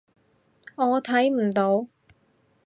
[0.77, 1.85] 我睇唔到